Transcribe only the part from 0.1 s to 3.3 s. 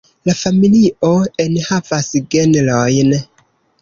La familio enhavas genrojn.